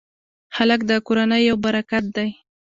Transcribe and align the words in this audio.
هلک 0.57 0.81
د 0.89 0.91
کورنۍ 1.07 1.41
یو 1.49 1.57
برکت 1.65 2.05
دی. 2.15 2.29